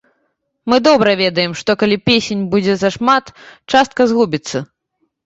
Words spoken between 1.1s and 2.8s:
ведаем, што калі песень будзе